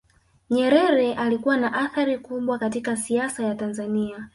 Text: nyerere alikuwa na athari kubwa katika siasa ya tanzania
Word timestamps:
nyerere 0.49 1.13
alikuwa 1.15 1.57
na 1.57 1.73
athari 1.73 2.17
kubwa 2.17 2.59
katika 2.59 2.97
siasa 2.97 3.43
ya 3.43 3.55
tanzania 3.55 4.29